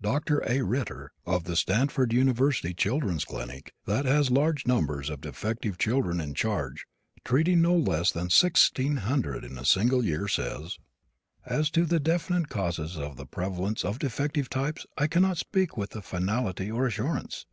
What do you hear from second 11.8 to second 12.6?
the definite